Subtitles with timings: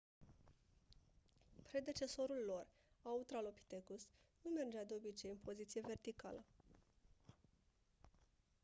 [1.63, 2.67] predecesorul lor
[3.01, 4.07] autralopithecus
[4.41, 6.45] nu mergea de obicei în poziție verticală